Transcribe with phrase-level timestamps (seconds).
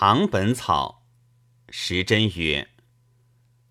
[0.00, 1.02] 唐本草》，
[1.74, 2.68] 时珍曰：“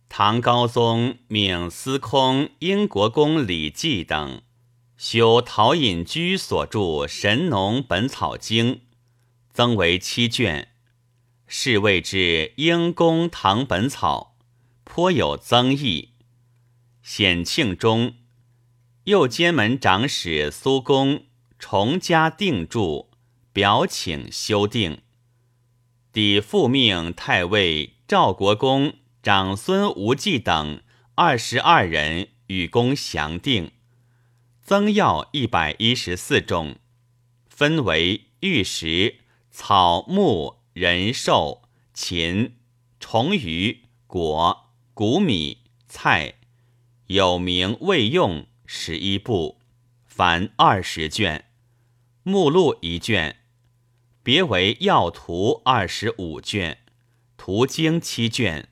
[0.10, 4.42] 唐高宗命司空英国公李绩等
[4.98, 8.76] 修陶隐居所著《神农本草经》，
[9.54, 10.68] 增为七卷，
[11.48, 14.36] 是谓之英公唐本草，
[14.84, 16.16] 颇有增益。
[17.02, 18.16] 显庆中，
[19.06, 21.24] 右监门长史苏公
[21.58, 23.12] 重加定注，
[23.54, 25.04] 表请修订。
[26.18, 30.82] 抵复命太尉赵国公长孙无忌等
[31.14, 33.70] 二十二人与公详定，
[34.64, 36.78] 增药一百一十四种，
[37.48, 39.20] 分为玉石、
[39.52, 41.62] 草木、人兽、
[41.94, 42.56] 禽、
[43.00, 46.34] 虫鱼、果、谷米、菜，
[47.06, 49.60] 有名未用十一部，
[50.08, 51.46] 凡二十卷，
[52.24, 53.36] 目录一卷。
[54.28, 56.80] 别为药图二十五卷，
[57.38, 58.68] 图经七卷，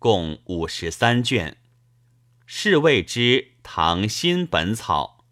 [0.00, 1.58] 共五十三卷，
[2.44, 5.24] 是谓之唐新本草。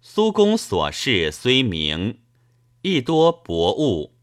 [0.00, 2.20] 苏公所事虽明，
[2.80, 4.16] 亦多薄物。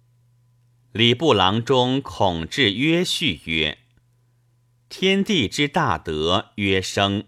[0.92, 3.78] 礼部郎中孔志曰序曰
[4.90, 7.26] ：“天地之大德曰生，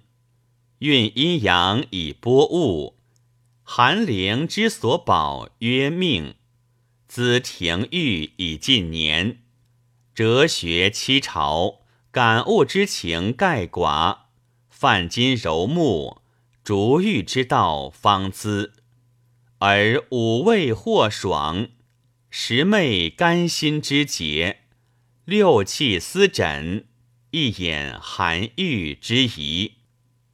[0.80, 2.96] 运阴阳以播物；
[3.62, 6.34] 寒灵之所保曰命。”
[7.10, 9.40] 资廷玉以近年，
[10.14, 11.80] 哲学七朝，
[12.12, 14.20] 感悟之情盖寡，
[14.70, 16.22] 泛金柔木，
[16.64, 18.74] 逐玉之道方滋。
[19.58, 21.70] 而五味或爽，
[22.30, 24.60] 十昧甘心之节，
[25.26, 26.86] 六气思枕，
[27.32, 29.78] 一眼含玉之仪，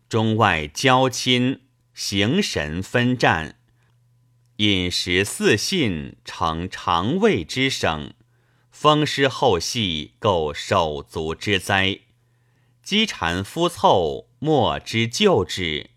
[0.09, 1.61] 中外交亲，
[1.93, 3.59] 形神分战。
[4.57, 8.13] 饮食四信成肠胃之省，
[8.71, 11.99] 风湿后系构手足之灾，
[12.81, 15.89] 积蝉夫凑莫之救之，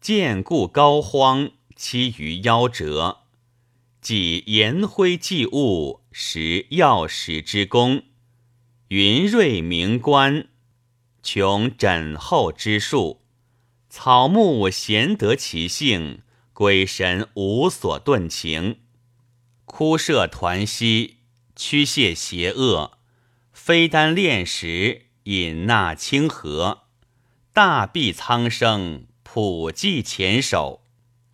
[0.00, 3.24] 见故膏肓期于夭折，
[4.00, 8.04] 即颜灰祭物，食药食之功，
[8.88, 10.48] 云瑞明观，
[11.22, 13.20] 穷枕后之术，
[13.90, 16.22] 草木咸得其性。
[16.60, 18.80] 鬼神无所遁情，
[19.64, 21.16] 枯舍团息，
[21.56, 22.98] 驱泄邪恶，
[23.50, 26.82] 非单炼石，引纳清河，
[27.54, 30.82] 大庇苍生，普济前手，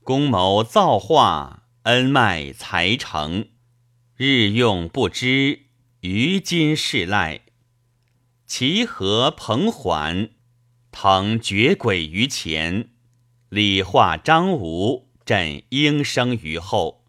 [0.05, 3.49] 公谋造化，恩脉才成，
[4.15, 5.63] 日用不知，
[6.03, 7.41] 于今世赖，
[8.47, 10.31] 其何彭桓，
[10.93, 12.91] 腾绝轨于前，
[13.49, 15.06] 礼化张吴。
[15.27, 17.05] 朕应生于后，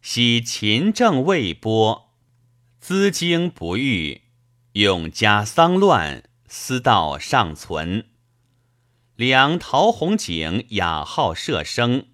[0.00, 2.14] 昔秦政未播，
[2.80, 4.22] 资经不遇，
[4.72, 8.06] 永嘉丧乱，私道尚存。
[9.14, 12.06] 梁陶弘景雅好射生，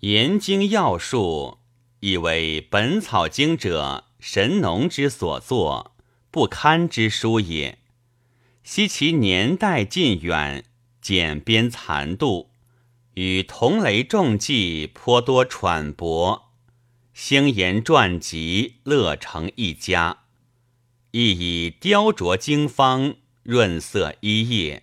[0.00, 1.58] 研经要术，
[1.98, 5.96] 以为《本草经》者神农之所作，
[6.30, 7.80] 不堪之书也。
[8.62, 10.64] 惜其年代近远，
[11.00, 12.52] 简编残度。
[13.16, 16.52] 与同雷众记颇多揣博，
[17.14, 20.24] 星言传集乐成一家，
[21.12, 24.82] 亦以雕琢经方，润色一叶。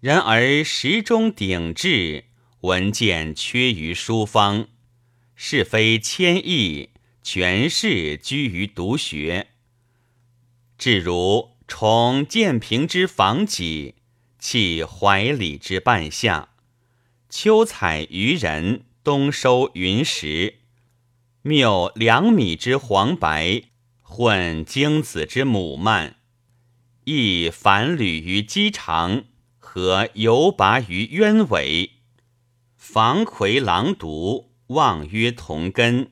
[0.00, 2.24] 然而时中鼎质，
[2.60, 4.68] 文件缺于书方，
[5.34, 6.90] 是非千亿，
[7.22, 9.46] 全是居于独学。
[10.76, 13.94] 至如崇建平之房脊，
[14.38, 16.50] 弃怀里之半夏。
[17.34, 20.58] 秋采渔人，冬收云石。
[21.40, 23.62] 谬两米之黄白，
[24.02, 26.16] 混精子之母蔓。
[27.04, 29.24] 亦反履于鸡肠，
[29.58, 31.92] 和游拔于鸢尾。
[32.76, 36.10] 防葵狼毒，望曰同根。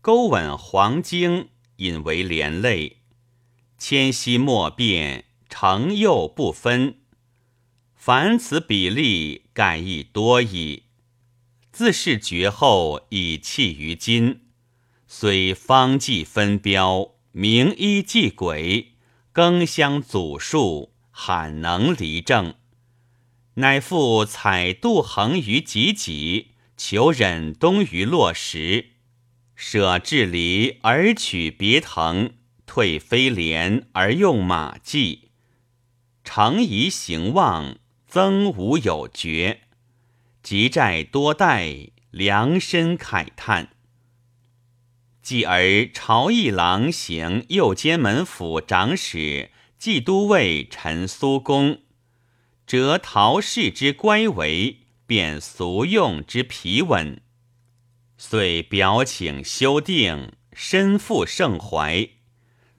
[0.00, 1.48] 钩吻黄精，
[1.78, 2.98] 引为连累。
[3.76, 7.00] 迁徙莫变，成幼不分。
[7.96, 10.84] 凡此比例，盖亦多矣。
[11.70, 14.42] 自是绝后，以弃于今。
[15.06, 18.92] 虽方计分标，名医祭鬼，
[19.32, 22.54] 更相祖述，罕能离正。
[23.54, 28.92] 乃复采度衡于己己，求忍冬于落石，
[29.54, 32.32] 舍治离而取别藤，
[32.64, 35.30] 退飞廉而用马迹，
[36.24, 37.76] 诚宜行望。
[38.14, 39.60] 曾无有绝，
[40.42, 43.70] 积债多代，量身慨叹。
[45.22, 51.80] 继而朝议郎行右监门府长史、冀都尉陈苏公，
[52.66, 57.22] 折陶氏之乖为，贬俗用之皮稳，
[58.18, 62.10] 遂表请修订，身负盛怀，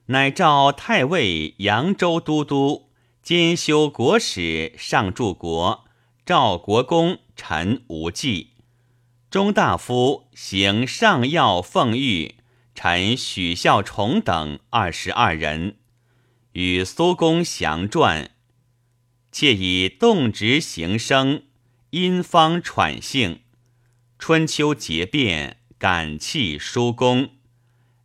[0.06, 2.92] 乃召太尉、扬州都督、
[3.24, 5.86] 兼修国史、上柱国
[6.26, 8.50] 赵国公陈无忌。
[9.30, 12.34] 中大夫行上要奉御
[12.74, 15.76] 臣许孝崇等二十二人，
[16.52, 18.32] 与苏公详传，
[19.32, 21.44] 窃以动直行声，
[21.88, 23.40] 因方喘性，
[24.18, 27.30] 春秋节变，感气叔公。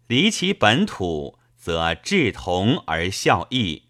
[0.08, 3.89] 离其本土，则志同而效异；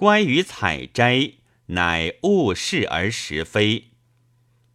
[0.00, 1.32] 关于采摘，
[1.66, 3.88] 乃物事而实非。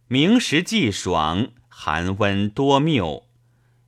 [0.06, 1.48] 明时既爽。
[1.68, 3.26] 寒温多谬，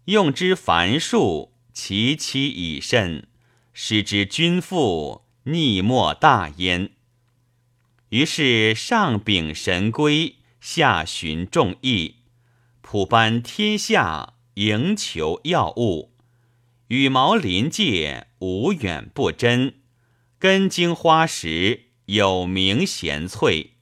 [0.07, 3.29] 用之繁数，其期已甚，
[3.73, 6.91] 使之君父逆莫大焉。
[8.09, 12.17] 于是上秉神规，下寻众议，
[12.81, 16.11] 普班天下，营求要物，
[16.89, 19.75] 羽毛临界，无远不真，
[20.39, 23.73] 根茎花实，有名贤粹，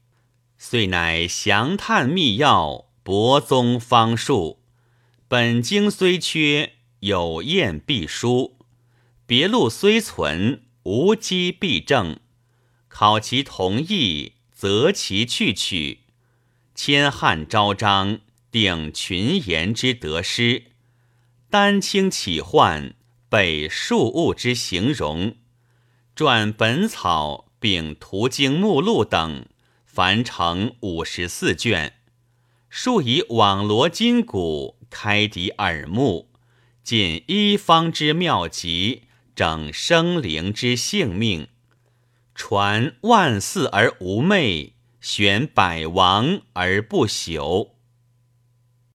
[0.56, 2.86] 遂乃详探秘要。
[3.02, 4.58] 博宗方术，
[5.28, 8.56] 本经虽缺，有验必书；
[9.26, 12.18] 别录虽存，无机必正。
[12.88, 16.00] 考其同意，择其去取。
[16.74, 18.18] 千汉昭彰，
[18.50, 20.64] 定群言之得失；
[21.48, 22.94] 丹青起患，
[23.28, 25.36] 备数物之形容。
[26.16, 29.44] 撰本草，并图经目录等，
[29.84, 31.92] 凡成五十四卷。
[32.70, 36.30] 数以网罗筋骨，开敌耳目，
[36.82, 39.02] 尽一方之妙疾，
[39.34, 41.48] 整生灵之性命，
[42.34, 44.72] 传万祀而无昧，
[45.02, 47.72] 选百王而不朽。